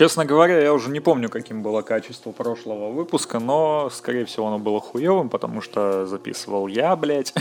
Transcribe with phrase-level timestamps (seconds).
[0.00, 4.58] Честно говоря, я уже не помню, каким было качество прошлого выпуска, но, скорее всего, оно
[4.58, 7.34] было хуевым, потому что записывал я, блядь.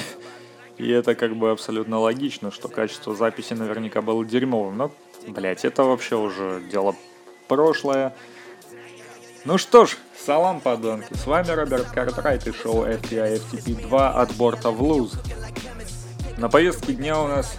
[0.78, 4.76] И это как бы абсолютно логично, что качество записи наверняка было дерьмовым.
[4.76, 4.92] Но,
[5.26, 6.98] блядь, это вообще уже дело
[7.48, 8.14] прошлое.
[9.46, 11.14] Ну что ж, салам, подонки.
[11.14, 15.14] С вами Роберт Картрайт и шоу FTI FTP 2 от борта в луз.
[16.38, 17.58] На повестке дня у нас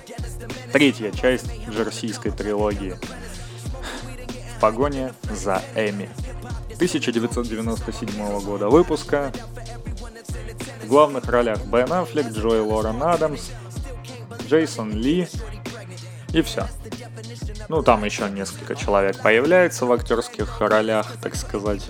[0.75, 2.99] третья часть джерсийской трилогии–
[4.61, 6.09] погоне за Эми.
[6.75, 9.33] 1997 года выпуска.
[10.85, 13.51] В главных ролях Бен Аффлек, Джой Лорен Адамс,
[14.47, 15.29] Джейсон Ли
[16.33, 16.67] и все.
[17.69, 21.89] Ну, там еще несколько человек появляется в актерских ролях, так сказать.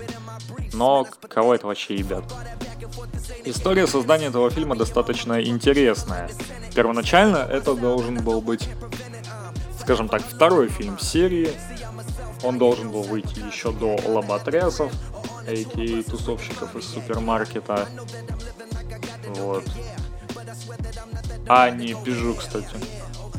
[0.73, 2.23] Но кого это вообще ебят?
[3.45, 6.29] История создания этого фильма достаточно интересная.
[6.75, 8.69] Первоначально это должен был быть,
[9.79, 11.49] скажем так, второй фильм серии,
[12.43, 14.91] он должен был выйти еще до лоботрясов,
[15.47, 16.03] а.к.а.
[16.09, 17.87] тусовщиков из супермаркета.
[19.35, 19.63] Вот.
[21.47, 22.75] А, не Пижу, кстати.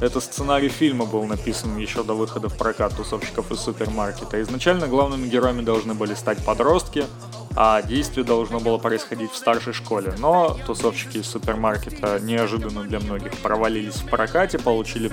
[0.00, 4.42] Это сценарий фильма был написан еще до выхода в прокат тусовщиков из супермаркета.
[4.42, 7.06] Изначально главными героями должны были стать подростки,
[7.54, 10.12] а действие должно было происходить в старшей школе.
[10.18, 15.12] Но тусовщики из супермаркета неожиданно для многих провалились в прокате, получили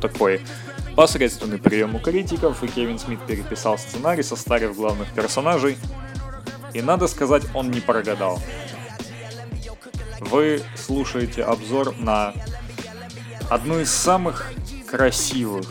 [0.00, 0.40] такой
[0.96, 5.78] Посредственный прием у критиков, и Кевин Смит переписал сценарий, состарив главных персонажей.
[6.74, 8.38] И надо сказать, он не прогадал.
[10.20, 12.34] Вы слушаете обзор на
[13.50, 14.52] одну из самых
[14.88, 15.66] красивых,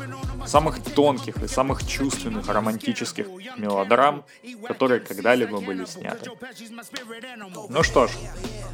[0.46, 4.24] самых тонких и самых чувственных романтических мелодрам,
[4.68, 6.32] которые когда-либо были сняты.
[7.70, 8.12] Ну что ж,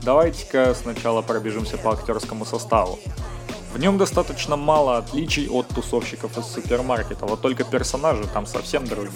[0.02, 3.00] давайте-ка сначала пробежимся по актерскому составу.
[3.74, 9.14] В нем достаточно мало отличий от тусовщиков из супермаркета, вот только персонажи там совсем другие,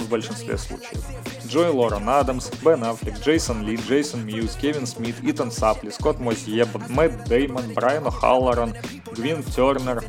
[0.00, 1.02] в большинстве случаев.
[1.46, 6.66] Джой Лорен Адамс, Бен Аффлек, Джейсон Ли, Джейсон Мьюз, Кевин Смит, Итан Сапли, Скотт Мозье,
[6.88, 8.74] Мэтт Деймон, Брайан Халлоран,
[9.12, 10.04] Гвин Тернер.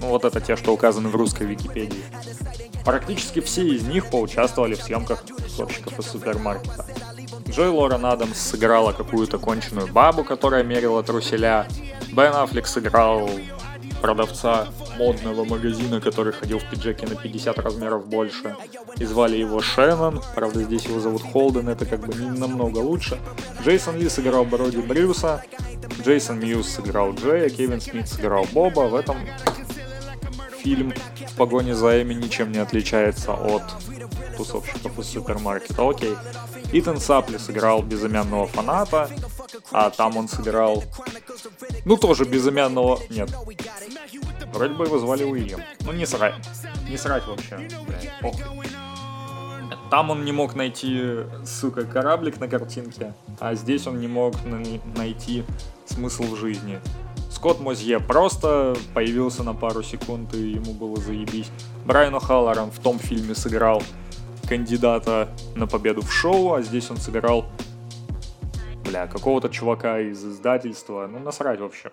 [0.00, 2.02] Ну вот это те, что указаны в русской Википедии.
[2.84, 6.84] Практически все из них поучаствовали в съемках тусовщиков из супермаркета.
[7.48, 11.66] Джой Лорен Адамс сыграла какую-то конченую бабу, которая мерила труселя,
[12.14, 13.28] Бен Аффлек сыграл
[14.00, 18.54] продавца модного магазина, который ходил в пиджаке на 50 размеров больше.
[18.98, 20.22] И звали его Шеннон.
[20.34, 23.18] Правда, здесь его зовут Холден, это как бы не намного лучше.
[23.64, 25.42] Джейсон Ли сыграл Броди Брюса.
[26.02, 27.48] Джейсон Мьюз сыграл Джея.
[27.48, 28.82] Кевин Смит сыграл Боба.
[28.82, 29.16] В этом
[30.62, 30.94] фильм
[31.32, 33.62] в погоне за Эми ничем не отличается от
[34.36, 35.88] тусовщиков из супермаркета.
[35.88, 36.14] Окей.
[36.72, 39.08] Итан Сапли сыграл безымянного фаната,
[39.70, 40.82] а там он сыграл,
[41.84, 43.30] ну тоже безымянного, нет.
[44.52, 45.60] Вроде бы его звали Уильям.
[45.80, 46.34] Ну не срать,
[46.88, 48.10] не срать вообще, блядь,
[49.90, 54.34] Там он не мог найти, сука, кораблик на картинке, а здесь он не мог
[54.96, 55.44] найти
[55.86, 56.80] смысл в жизни.
[57.30, 61.50] Скотт Мозье просто появился на пару секунд, и ему было заебись.
[61.84, 63.82] Брайан О'Халлоран в том фильме сыграл
[64.48, 67.46] кандидата на победу в шоу, а здесь он сыграл,
[68.94, 71.08] бля, какого-то чувака из издательства.
[71.08, 71.90] Ну, насрать вообще.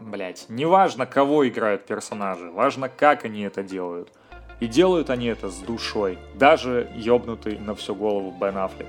[0.00, 4.08] Блять, неважно, кого играют персонажи, важно, как они это делают.
[4.60, 8.88] И делают они это с душой, даже ёбнутый на всю голову Бен Аффлек.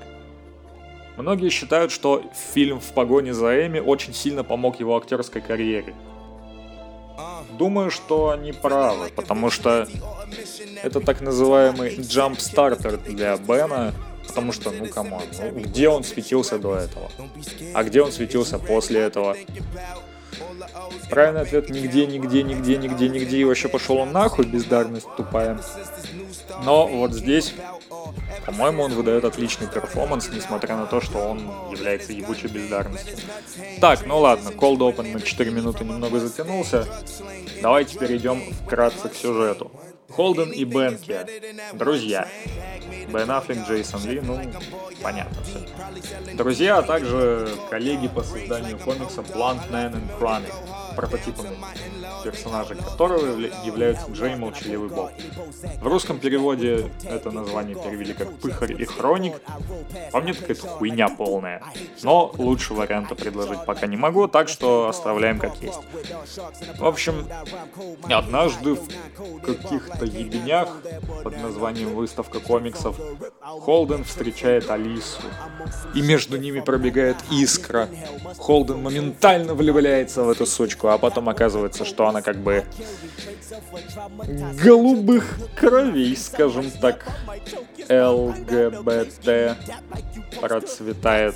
[1.16, 2.22] Многие считают, что
[2.54, 5.94] фильм «В погоне за Эми» очень сильно помог его актерской карьере.
[7.58, 9.86] Думаю, что они правы, потому что
[10.82, 13.92] это так называемый jump-starter для Бена,
[14.26, 17.10] потому что, ну, come on, ну, где он светился до этого?
[17.74, 19.36] А где он светился после этого?
[21.08, 23.38] Правильный ответ нигде, нигде, нигде, нигде, нигде.
[23.38, 25.58] И вообще пошел он нахуй, бездарность тупая.
[26.64, 27.54] Но вот здесь,
[28.46, 31.38] по-моему, он выдает отличный перформанс, несмотря на то, что он
[31.70, 33.16] является ебучей бездарностью.
[33.80, 36.86] Так, ну ладно, Cold Open на 4 минуты немного затянулся.
[37.60, 39.70] Давайте перейдем вкратце к сюжету.
[40.10, 41.18] Холден и Бенки.
[41.74, 42.28] Друзья.
[43.08, 44.40] Бен Аффлек, Джейсон Ли, ну,
[45.02, 46.34] понятно все.
[46.34, 50.52] Друзья, а также коллеги по созданию комикса Plant Man and Chronic
[51.00, 51.56] прототипами
[52.22, 53.24] персонажей которого
[53.64, 55.10] является Джей Молчаливый Бог.
[55.80, 59.34] В русском переводе это название перевели как Пыхарь и Хроник.
[60.12, 61.62] По мне какая-то хуйня полная.
[62.02, 65.80] Но лучше варианта предложить пока не могу, так что оставляем как есть.
[66.78, 67.26] В общем,
[68.08, 70.68] однажды в каких-то ебенях
[71.24, 72.96] под названием «Выставка комиксов»
[73.40, 75.22] Холден встречает Алису.
[75.94, 77.88] И между ними пробегает искра.
[78.38, 82.64] Холден моментально влюбляется в эту сучку, а потом оказывается, что она как бы
[84.62, 87.06] голубых кровей, скажем так,
[87.88, 89.56] ЛГБТ
[90.40, 91.34] процветает.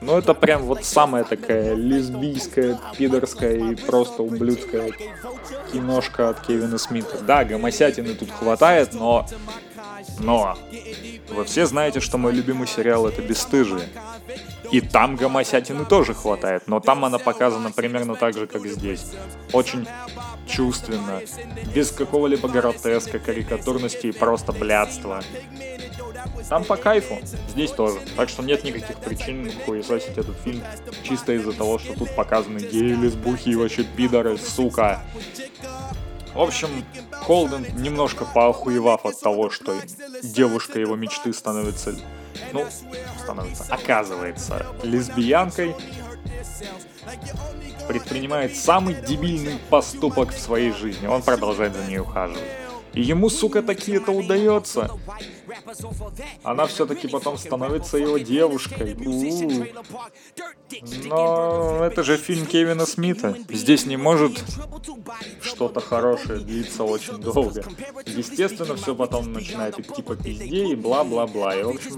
[0.00, 4.92] Ну, это прям вот самая такая лесбийская, пидорская и просто ублюдская
[5.72, 7.18] киношка от Кевина Смита.
[7.20, 9.26] Да, гомосятины тут хватает, но...
[10.18, 10.56] Но...
[11.30, 13.88] Вы все знаете, что мой любимый сериал это «Бесстыжие».
[14.70, 19.06] И там гомосятины тоже хватает, но там она показана примерно так же, как здесь.
[19.52, 19.86] Очень
[20.46, 21.20] чувственно,
[21.74, 25.22] без какого-либо гротеска, карикатурности и просто блядства.
[26.48, 28.00] Там по кайфу, здесь тоже.
[28.16, 30.62] Так что нет никаких причин хуесосить этот фильм
[31.02, 35.02] чисто из-за того, что тут показаны геи, лесбухи и вообще пидоры, сука.
[36.34, 36.68] В общем,
[37.12, 39.76] Холден немножко поохуевав от того, что
[40.22, 41.94] девушка его мечты становится,
[42.52, 42.66] ну,
[43.22, 45.76] становится, оказывается лесбиянкой,
[47.86, 51.06] предпринимает самый дебильный поступок в своей жизни.
[51.06, 52.63] Он продолжает за ней ухаживать.
[52.94, 54.90] И ему, сука, таки это удается.
[56.42, 58.94] Она все-таки потом становится его девушкой.
[58.94, 59.66] У-у-у.
[61.04, 63.36] Но это же фильм Кевина Смита.
[63.48, 64.42] Здесь не может
[65.42, 67.64] что-то хорошее длиться очень долго.
[68.06, 71.56] Естественно, все потом начинает идти по пизде и бла-бла-бла.
[71.56, 71.92] И, в общем...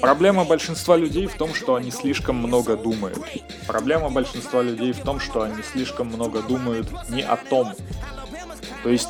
[0.00, 3.18] Проблема большинства людей в том, что они слишком много думают.
[3.66, 7.72] Проблема большинства людей в том, что они слишком много думают не о том,
[8.82, 9.08] то есть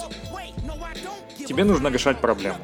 [1.46, 2.58] тебе нужно решать проблему.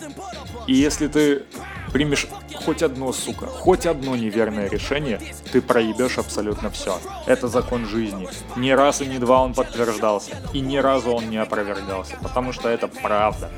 [0.66, 1.44] И если ты
[1.93, 5.20] примешь хоть одно, сука, хоть одно неверное решение,
[5.52, 6.99] ты проебешь абсолютно все.
[7.26, 8.28] Это закон жизни.
[8.56, 10.37] Ни раз и ни два он подтверждался.
[10.52, 12.16] И ни разу он не опровергался.
[12.22, 13.50] Потому что это правда.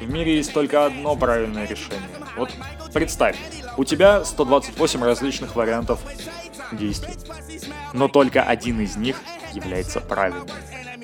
[0.00, 2.02] В мире есть только одно правильное решение.
[2.36, 2.50] Вот
[2.92, 3.36] представь,
[3.76, 6.00] у тебя 128 различных вариантов
[6.72, 7.14] действий.
[7.92, 9.20] Но только один из них
[9.54, 10.48] является правильным.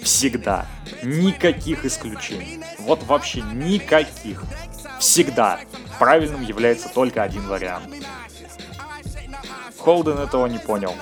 [0.02, 0.66] Всегда.
[1.02, 2.60] Никаких исключений.
[2.78, 4.42] Вот вообще никаких.
[4.98, 5.60] Всегда.
[5.98, 7.86] Правильным является только один вариант.
[9.78, 10.94] Холден этого не понял.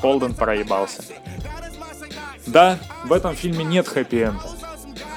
[0.00, 1.02] Холден проебался.
[2.46, 4.58] Да, в этом фильме нет хэппи-энда.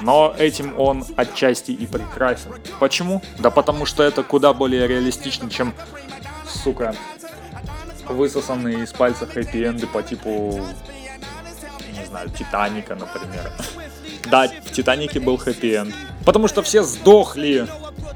[0.01, 2.53] Но этим он отчасти и прекрасен.
[2.79, 3.21] Почему?
[3.39, 5.74] Да потому что это куда более реалистично, чем,
[6.45, 6.95] сука,
[8.07, 10.65] высосанные из пальца хэппи-энды по типу
[12.11, 13.51] знаю, Титаника, например.
[14.29, 15.95] Да, в Титанике был хэппи-энд.
[16.25, 17.67] Потому что все сдохли.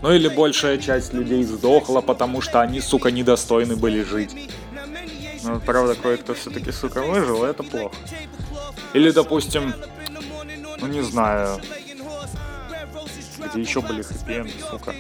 [0.02, 4.36] Ну или большая часть людей сдохла, потому что они, сука, недостойны были жить.
[5.44, 7.96] Ну, правда, кое-кто все-таки, сука, выжил, это плохо.
[8.94, 9.74] Или, допустим,
[10.80, 11.62] ну не знаю,
[13.52, 14.94] где еще были хэппи сука.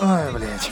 [0.00, 0.70] Ой, блядь.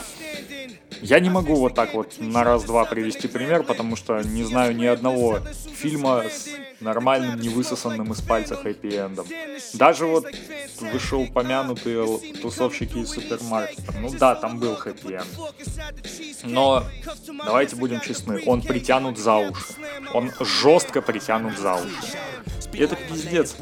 [1.01, 4.85] Я не могу вот так вот на раз-два привести пример, потому что не знаю ни
[4.85, 5.39] одного
[5.75, 6.47] фильма с
[6.81, 9.27] нормальным, не высосанным из пальца хэппи-эндом.
[9.73, 10.25] Даже вот
[10.79, 13.93] вышеупомянутые тусовщики из супермаркета.
[13.99, 15.27] Ну да, там был хэппи-энд.
[16.43, 16.83] Но
[17.45, 19.73] давайте будем честны, он притянут за уши.
[20.13, 22.17] Он жестко притянут за уши.
[22.73, 23.55] И это пиздец.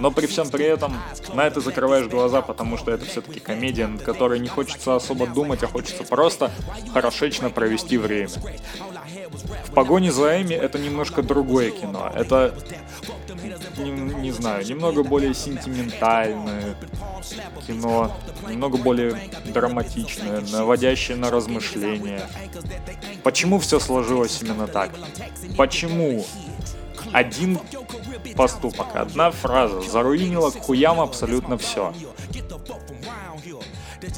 [0.00, 1.00] Но при всем при этом
[1.34, 5.62] на это закрываешь глаза, потому что это все-таки комедия, над которой не хочется особо думать,
[5.62, 6.50] а хочется просто
[6.92, 8.28] хорошечно провести время.
[9.64, 12.10] В погоне за Эми это немножко другое кино.
[12.14, 12.54] Это,
[13.78, 16.76] не, не знаю, немного более сентиментальное
[17.66, 18.12] кино,
[18.48, 19.16] немного более
[19.46, 22.22] драматичное, наводящее на размышления.
[23.22, 24.90] Почему все сложилось именно так?
[25.56, 26.24] Почему
[27.12, 27.58] один
[28.36, 31.92] поступок, одна фраза заруинила к хуям абсолютно все.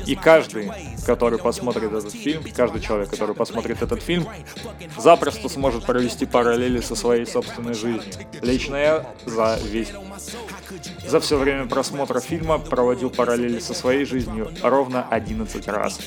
[0.06, 0.70] И каждый,
[1.06, 4.26] который посмотрит этот фильм, каждый человек, который посмотрит этот фильм,
[4.96, 8.02] запросто сможет провести параллели со своей собственной жизнью.
[8.42, 9.88] Лично я за весь
[11.06, 16.00] за все время просмотра фильма проводил параллели со своей жизнью ровно 11 раз.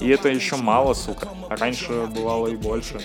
[0.00, 1.28] И это еще мало, сука.
[1.48, 3.00] Раньше бывало и больше.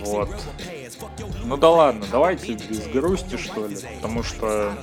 [0.00, 0.30] Вот.
[1.44, 4.74] Ну да ладно, давайте без грусти, что ли, потому что...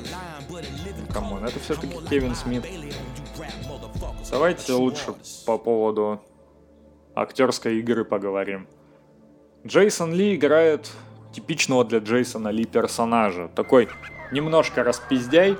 [1.13, 2.65] Come on, это все-таки Кевин Смит.
[4.29, 5.13] Давайте лучше
[5.45, 6.21] по поводу
[7.15, 8.67] актерской игры поговорим.
[9.65, 10.89] Джейсон Ли играет
[11.33, 13.49] типичного для Джейсона Ли персонажа.
[13.55, 13.89] Такой
[14.31, 15.57] немножко распиздяй,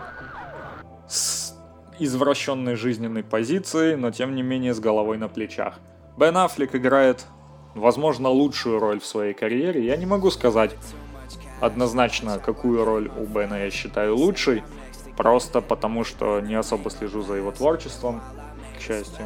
[1.08, 1.54] с
[2.00, 5.80] извращенной жизненной позицией, но тем не менее с головой на плечах.
[6.18, 7.26] Бен Аффлек играет,
[7.76, 9.86] возможно, лучшую роль в своей карьере.
[9.86, 10.76] Я не могу сказать
[11.60, 14.64] однозначно, какую роль у Бена я считаю лучшей,
[15.18, 18.22] просто потому что не особо слежу за его творчеством.
[18.78, 19.26] К счастью.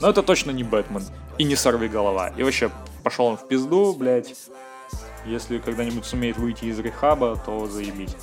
[0.00, 1.04] Но это точно не Бэтмен.
[1.38, 2.28] И не сорви голова.
[2.36, 2.70] И вообще,
[3.02, 4.34] пошел он в пизду, блядь.
[5.24, 8.16] Если когда-нибудь сумеет выйти из рехаба, то заебись.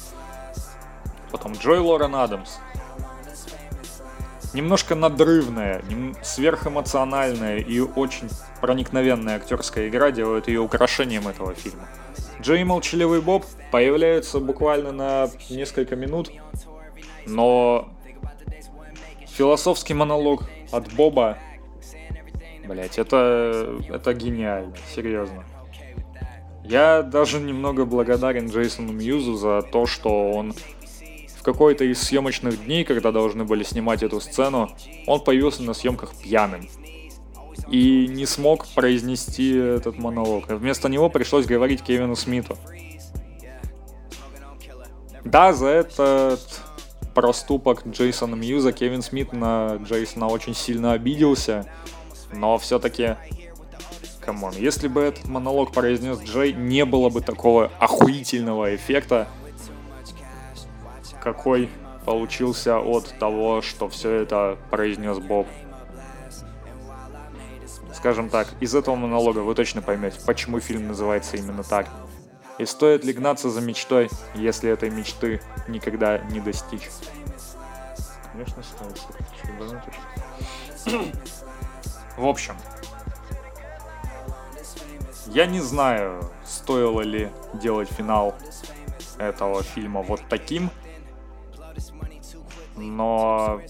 [1.31, 2.57] Потом Джой Лорен Адамс.
[4.53, 8.29] Немножко надрывная, нем- сверхэмоциональная и очень
[8.61, 11.87] проникновенная актерская игра делают ее украшением этого фильма.
[12.41, 16.31] Джей и Молчаливый Боб появляются буквально на несколько минут,
[17.25, 17.89] но
[19.27, 21.37] философский монолог от Боба,
[22.67, 25.43] блять, это, это гениально, серьезно.
[26.63, 30.53] Я даже немного благодарен Джейсону Мьюзу за то, что он
[31.37, 34.71] в какой-то из съемочных дней, когда должны были снимать эту сцену,
[35.05, 36.67] он появился на съемках пьяным.
[37.69, 40.47] И не смог произнести этот монолог.
[40.49, 42.57] Вместо него пришлось говорить Кевину Смиту.
[45.23, 46.39] Да, за этот
[47.15, 51.65] проступок Джейсона Мьюза Кевин Смит на Джейсона очень сильно обиделся,
[52.31, 53.15] но все-таки
[54.19, 59.27] come on, если бы этот монолог произнес Джей, не было бы такого охуительного эффекта,
[61.23, 61.69] какой
[62.05, 65.47] получился от того, что все это произнес Боб.
[68.05, 71.87] Скажем так, из этого монолога вы точно поймете, почему фильм называется именно так.
[72.59, 76.83] И стоит ли гнаться за мечтой, если этой мечты никогда не достичь?
[78.31, 79.01] Конечно, стоит.
[82.15, 82.55] В общем,
[85.25, 88.35] я не знаю, стоило ли делать финал
[89.17, 90.69] этого фильма вот таким,
[92.75, 93.61] но,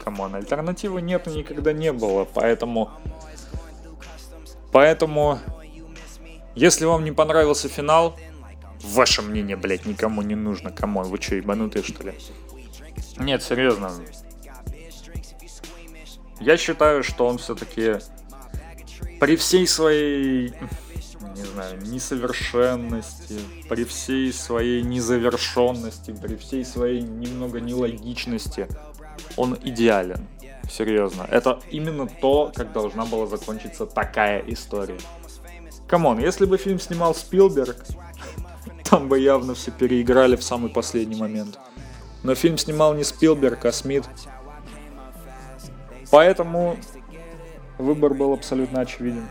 [0.00, 2.90] come on, альтернативы нет никогда не было, поэтому,
[4.76, 5.38] поэтому,
[6.54, 8.14] если вам не понравился финал,
[8.82, 12.12] ваше мнение, блядь, никому не нужно, come on, вы что, ебанутые, что ли?
[13.16, 13.90] Нет, серьезно.
[16.40, 17.94] Я считаю, что он все-таки
[19.18, 20.52] при всей своей
[21.34, 23.40] не знаю, несовершенности,
[23.70, 28.68] при всей своей незавершенности, при всей своей немного нелогичности,
[29.36, 30.26] он идеален.
[30.68, 31.26] Серьезно.
[31.30, 34.98] Это именно то, как должна была закончиться такая история.
[35.88, 37.76] Come on, если бы фильм снимал Спилберг,
[38.84, 41.58] там бы явно все переиграли в самый последний момент.
[42.22, 44.04] Но фильм снимал не Спилберг, а Смит.
[46.10, 46.76] Поэтому
[47.78, 49.28] выбор был абсолютно очевиден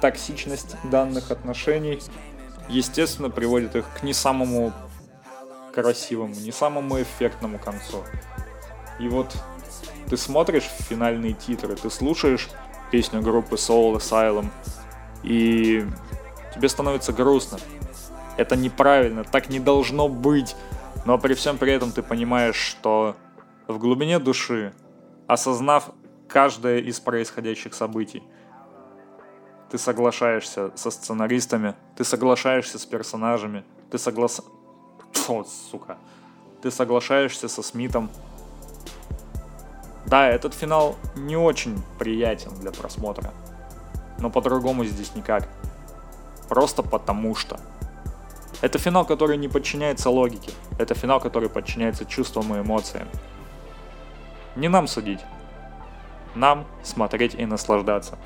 [0.00, 2.00] токсичность данных отношений,
[2.68, 4.72] естественно, приводит их к не самому
[5.74, 8.04] красивому, не самому эффектному концу.
[9.00, 9.34] И вот
[10.08, 12.48] ты смотришь финальные титры, ты слушаешь
[12.90, 14.46] песню группы Soul Asylum,
[15.22, 15.84] и
[16.54, 17.58] тебе становится грустно.
[18.36, 20.56] Это неправильно, так не должно быть.
[21.04, 23.16] Но при всем при этом ты понимаешь, что
[23.66, 24.72] в глубине души,
[25.26, 25.90] осознав
[26.28, 28.22] каждое из происходящих событий,
[29.70, 34.40] ты соглашаешься со сценаристами, ты соглашаешься с персонажами, ты соглас...
[35.12, 35.96] Фу, сука.
[36.62, 38.10] Ты соглашаешься со Смитом.
[40.06, 43.32] Да, этот финал не очень приятен для просмотра.
[44.18, 45.48] Но по-другому здесь никак.
[46.48, 47.58] Просто потому что.
[48.60, 50.52] Это финал, который не подчиняется логике.
[50.78, 53.08] Это финал, который подчиняется чувствам и эмоциям.
[54.56, 55.20] Не нам судить.
[56.34, 58.18] Нам смотреть и наслаждаться.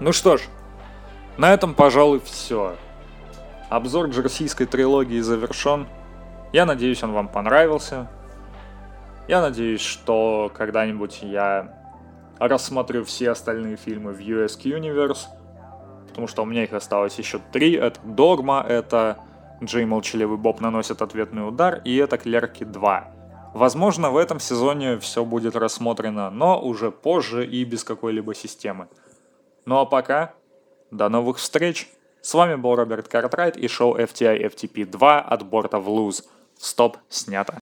[0.00, 0.42] Ну что ж,
[1.36, 2.76] на этом, пожалуй, все.
[3.68, 5.86] Обзор джерсийской трилогии завершен.
[6.52, 8.08] Я надеюсь, он вам понравился.
[9.28, 11.74] Я надеюсь, что когда-нибудь я
[12.38, 15.26] рассмотрю все остальные фильмы в USK Universe,
[16.08, 17.74] потому что у меня их осталось еще три.
[17.74, 19.18] Это Догма, это
[19.62, 23.52] Джей Молчаливый Боб наносит ответный удар, и это Клерки 2.
[23.52, 28.88] Возможно, в этом сезоне все будет рассмотрено, но уже позже и без какой-либо системы.
[29.66, 30.32] Ну а пока,
[30.90, 31.90] до новых встреч.
[32.22, 36.26] С вами был Роберт Картрайт и шоу FTI FTP 2 от борта в луз.
[36.58, 37.54] Стоп, снято.